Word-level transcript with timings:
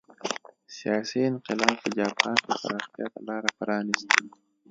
سیاسي 0.77 1.19
انقلاب 1.29 1.75
په 1.83 1.89
جاپان 1.97 2.35
کې 2.43 2.51
پراختیا 2.61 3.05
ته 3.13 3.19
لار 3.27 3.43
پرانېسته. 3.57 4.19